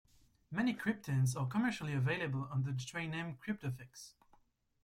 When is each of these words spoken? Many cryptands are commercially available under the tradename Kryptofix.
Many 0.49 0.73
cryptands 0.73 1.35
are 1.39 1.45
commercially 1.45 1.93
available 1.93 2.49
under 2.51 2.71
the 2.71 2.77
tradename 2.79 3.37
Kryptofix. 3.37 4.13